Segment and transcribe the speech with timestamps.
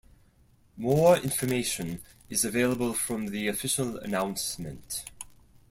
[0.77, 5.05] More information is available from the official announcement.